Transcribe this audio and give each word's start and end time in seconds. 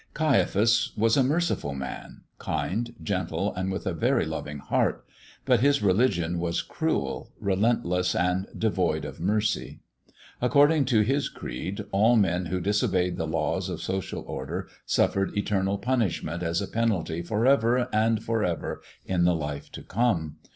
Caiaphas 0.15 0.93
was 0.97 1.15
a 1.15 1.23
merciful 1.23 1.75
man 1.75 2.21
kind, 2.39 2.95
gentle, 3.03 3.53
and 3.53 3.71
with 3.71 3.85
a 3.85 3.93
very 3.93 4.25
loving 4.25 4.57
heart. 4.57 5.05
But 5.45 5.59
his 5.59 5.83
religion 5.83 6.39
was 6.39 6.63
cruel, 6.63 7.31
relentless, 7.39 8.15
and 8.15 8.47
devoid 8.57 9.05
of 9.05 9.19
mercy. 9.19 9.81
According 10.41 10.85
to 10.85 11.01
his 11.01 11.29
creed, 11.29 11.85
all 11.91 12.15
men 12.15 12.47
who 12.47 12.59
disobeyed 12.59 13.17
the 13.17 13.27
laws 13.27 13.69
of 13.69 13.79
social 13.79 14.23
order 14.25 14.67
suffered 14.87 15.37
eternal 15.37 15.77
punishment 15.77 16.41
as 16.41 16.63
a 16.63 16.67
penalty 16.67 17.21
forever 17.21 17.87
and 17.93 18.23
forever 18.23 18.81
in 19.05 19.23
the 19.25 19.35
life 19.35 19.71
to 19.73 19.83
come. 19.83 20.37